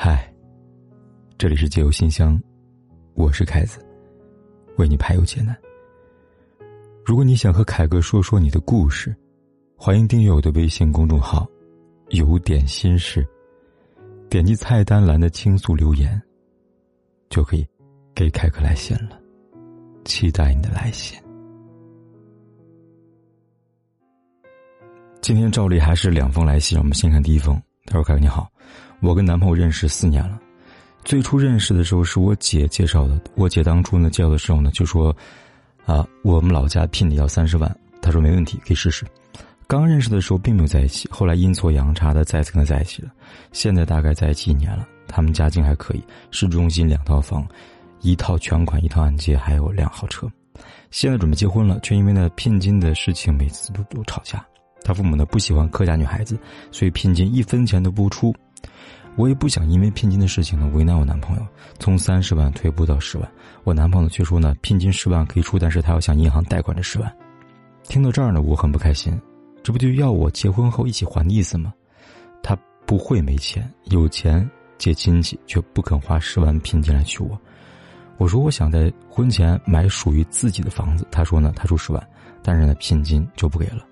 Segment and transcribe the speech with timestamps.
[0.00, 0.32] 嗨，
[1.36, 2.40] 这里是解忧信箱，
[3.14, 3.84] 我是凯子，
[4.76, 5.58] 为你排忧解难。
[7.04, 9.12] 如果你想和凯哥说说你的故事，
[9.76, 11.44] 欢迎订阅我的微信公众号
[12.10, 13.26] “有点心事”，
[14.30, 16.22] 点击菜单栏的倾诉留言，
[17.28, 17.66] 就可以
[18.14, 19.20] 给凯哥来信了。
[20.04, 21.20] 期待你的来信。
[25.20, 27.60] 今天照例还是两封来信，我们先看第一封。
[27.84, 28.48] 他说：“凯哥你好。”
[29.00, 30.38] 我跟男朋友认识四年了，
[31.04, 33.20] 最初认识的时候是我姐介绍的。
[33.36, 35.16] 我姐当初呢介绍的时候呢就说
[35.86, 39.06] ：“啊，我们老家聘礼要三十万。”她说没问题，可以试试。
[39.68, 43.10] 刚认识的时候并没有在一起，后来阴错阳差的再次跟他在一起了。
[43.52, 47.46] 现在大概在一起一年了，他们家境还可以，市中心两套房，
[48.00, 50.26] 一套全款，一套按揭，还有辆豪车。
[50.90, 54.44] 现在准备结婚了，却因为呢聘金的事情每次都都吵架。
[54.82, 56.38] 他父母呢不喜欢客家女孩子，
[56.72, 58.34] 所以聘金一分钱都不出。
[59.16, 61.46] 我也不想因为聘金的事情呢为难我男朋友，
[61.78, 63.28] 从三十万退步到十万。
[63.64, 67.12] 我男朋友却说呢，聘金十万可以出，但是他要向银行贷款这十万。
[67.82, 69.20] 听到这儿呢，我很不开心，
[69.62, 71.72] 这不就要我结婚后一起还的意思吗？
[72.42, 77.36] 他不会没钱，有钱借亲戚，却不肯花十万聘金来娶我。
[78.18, 82.08] 我说我想在婚前买属于自己的房子，他说呢，他出十万，
[82.42, 83.87] 但是呢聘金就不给了。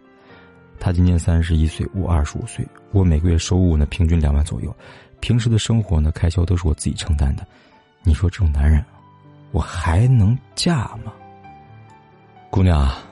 [0.79, 4.75] 他今年三十一岁，我二十五岁，我每个月收入呢平均两万左右。
[5.21, 7.47] 平时的生活呢，开销都是我自己承担的。
[8.03, 8.85] 你说这种男人，
[9.51, 11.13] 我还能嫁吗？
[12.51, 13.03] 姑娘啊，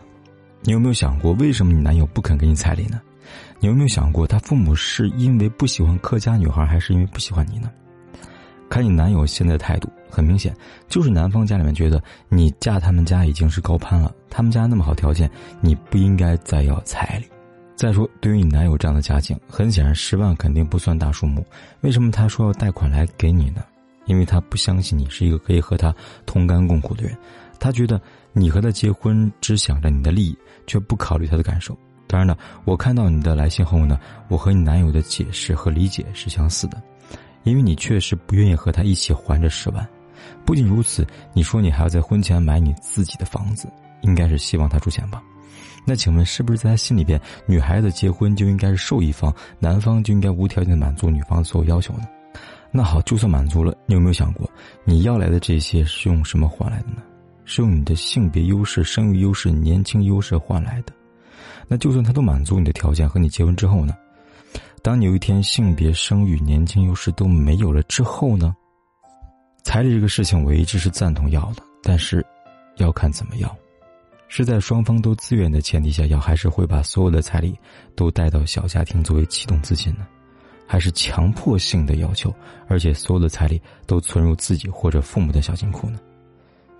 [0.63, 3.01] 你有没有想过，为什么你男友不肯给你彩礼呢？
[3.59, 7.71] 你有没有想过，他父母是因为不喜欢客家女孩，还是因为不喜欢你呢？
[8.69, 10.55] 看你男友现在的态度，很明显
[10.89, 17.27] 就是男方家里面觉得你嫁他们家已经是高攀了，他们家那么好条件，你不应该再要彩礼。
[17.75, 21.45] 再说，对于你男友这样的家境，很显然十万肯定不算大数目。
[21.81, 23.65] 为什么他说要贷款来给你呢？
[24.07, 25.95] 因为他不相信你是一个可以和他
[26.27, 27.17] 同甘共苦的人。
[27.59, 28.01] 他觉得
[28.33, 31.77] 你和他结婚只想着你的利益，却不考虑他的感受。
[32.07, 36.81] 当然了，我看到你的来信后呢，我和你男友的解释和理解是相似的，
[37.43, 39.87] 因为你确实不愿意和他一起还这十万。
[40.45, 43.67] 不仅如此，你说你还要在婚前买你自己的房子，
[44.03, 45.23] 应该是希望他出钱吧？
[45.85, 52.05] 那请问，是不是在他心里边，女孩子结婚就应该是受益方，男方就应该无条件的满足女方所有要求呢？
[52.71, 54.51] 那好，就算满足了，你有没有想过，
[54.85, 57.03] 你要来的这些是用什么换来的呢？
[57.45, 60.93] 是用你的性别优势、生育优势、年轻优势换来的？
[61.69, 63.95] 那就算他都满足你的条件，和你结婚之后呢？
[64.83, 68.55] 当你有一天性别、生育、年轻优势都没有了之后呢？
[69.63, 72.25] 彩礼这个事情，我一直是赞同要的，但是，
[72.77, 73.57] 要看怎么要。
[74.29, 77.57] 是在双方都自愿的前提下要，还是会把所有的彩礼
[77.95, 80.07] 都带到小家庭作为启动资金呢？
[80.67, 82.35] 还是强迫性的要求，
[82.67, 86.01] 而且所有的彩礼都存入自己或者父母的小金库呢？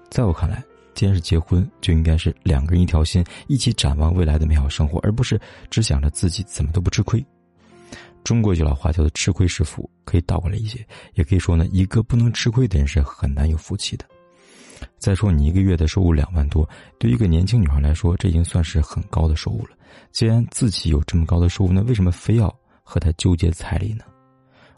[0.09, 5.39] 在我看来，既然是结婚，就应该是两个人一条心，一起展望未来的美好生活，而不是
[5.71, 7.25] 只想着自己怎么都不吃亏。
[8.25, 14.07] 中国一句老话叫做“吃亏是福”，可以倒过来理解，也可以说呢，一个不能吃亏的人是很难有福气的。
[15.05, 16.67] 再说，你一个月的收入两万多，
[16.99, 19.77] 对于一个年轻女孩来说，这已经算是很高的收入了。
[20.13, 22.51] 既然自己有这么高的收入，那为什么非要
[22.83, 24.05] 和他纠结彩礼呢？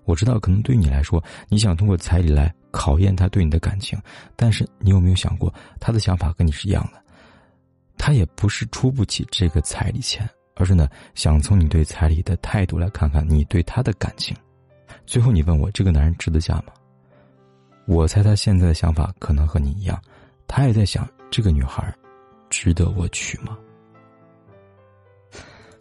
[0.04, 3.96] 我知道，可能对于你来说，你想通过彩礼来考验他对你的感情，
[4.34, 7.00] 但是你有没有想过，他的想法跟你是一样的？
[7.96, 14.36] 他也不是出不起这个彩礼钱，而是呢，想从你对彩礼的态度来看看你对他的感情。
[15.06, 16.72] 最后，你问我这个男人值得嫁吗？
[17.86, 19.96] 我猜他现在的想法可能和你一样，
[20.46, 21.94] 他也在想这个女孩，
[22.48, 23.56] 值得我娶吗？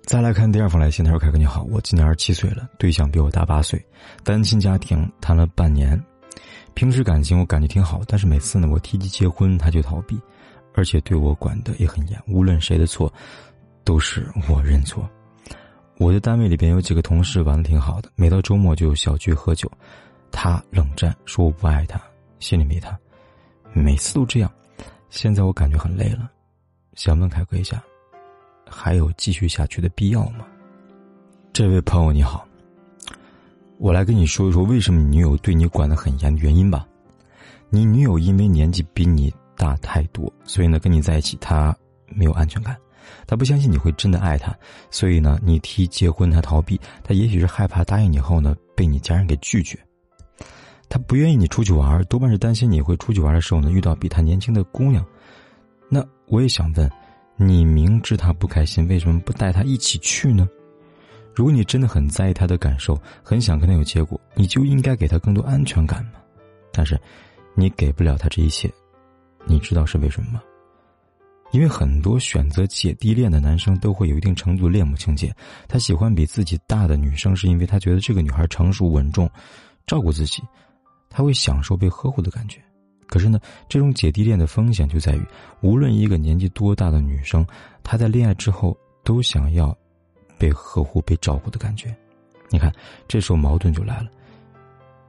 [0.03, 3.83] 再来看第二封来信，他说：“凯哥你好，我今年二十七岁了，对象比我大八岁，
[4.23, 5.99] 单亲家庭，谈了半年，
[6.75, 10.19] 平时感情我感觉挺好，但是每次呢我提及结婚他就逃避，
[10.75, 13.11] 而且对我管的也很严，无论谁的错，
[13.83, 15.09] 都是我认错。
[15.97, 19.71] 我的单位里边有几个同事玩的挺好的，每到周末就小聚喝酒。”
[20.31, 21.99] 他冷战，说我不爱他，
[22.39, 22.99] 心里没他，
[23.81, 24.51] 每次都这样。
[25.09, 26.29] 现在我感觉很累了，
[26.95, 27.81] 想问凯哥一下，
[28.67, 30.45] 还有继续下去的必要吗？
[31.53, 32.45] 这位朋友你好，
[33.77, 36.85] 我来跟你说一说为什么女友对你管得很严的原因吧。
[37.69, 41.75] 你女友因为年纪比你大太多，所以呢跟你在一起她
[42.07, 42.75] 没有安全感，
[43.25, 44.53] 她不相信你会真的爱她，
[44.91, 49.79] 所以呢你提结婚她逃避，她也许是害怕答应你后呢被你家人给拒绝。
[50.89, 55.05] 他不愿意你出去玩，多半是担心你会出去玩的时候呢遇到比他年轻的姑娘。
[55.89, 56.89] 那我也想问，
[57.35, 60.47] 你明知他不开心，为什么不带他一起去呢？
[61.33, 66.13] 如果你真的很在意他的感受，很想跟他有结果，你就应该给他更多安全感嘛。
[66.71, 66.99] 但是，
[67.55, 68.71] 你给不了他这一切，
[69.45, 70.41] 你知道是为什么吗？
[71.51, 75.33] 因为很多选择姐弟恋的男生都会有一定程度的恋母情节，
[75.67, 79.29] 他喜欢比自己大的女生，是因为他觉得这个女孩成熟稳重，
[79.85, 80.41] 照顾自己，
[81.15, 82.61] 他会享受被呵护的感觉。
[83.07, 83.39] 可是呢，
[83.69, 85.25] 这种姐弟恋的风险就在于，
[85.61, 87.45] 无论一个年纪多大的女生，
[87.81, 89.73] 她在恋爱之后都想要
[90.37, 91.95] 被呵护、被照顾的感觉。
[92.49, 92.69] 你看，
[93.07, 94.09] 这时候矛盾就来了。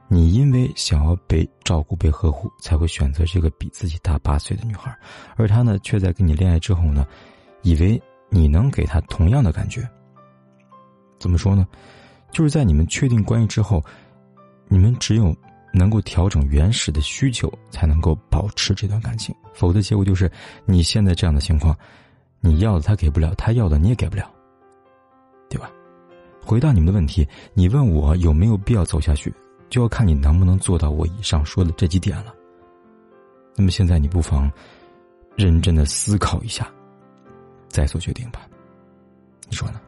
[0.07, 4.97] 你因为想要被照顾、被呵护，才会选择这个比自己大八岁的女孩，
[5.35, 7.05] 而她呢，却在跟你恋爱之后呢，
[7.63, 9.85] 以为你能给她同样的感觉。
[11.19, 11.67] 怎么说呢？
[12.31, 13.83] 就是在你们确定关系之后，
[14.67, 15.35] 你们只有
[15.77, 19.33] 能够调整原始的需求，才能够保持这段感情。
[19.53, 20.29] 否则，结果就是
[20.65, 21.77] 你现在这样的情况，
[22.41, 24.29] 你要的他给不了，他要的你也给不了，
[25.49, 25.69] 对吧？
[26.43, 29.33] 回到你们的问题，你问我有没有必要走下去？
[29.69, 32.33] 就要看你能不能做到我以上说的这几点了。
[33.55, 34.49] 那么现在你不妨
[35.35, 36.71] 认真的思考一下，
[37.67, 38.47] 再做决定吧。
[39.49, 39.81] 你说呢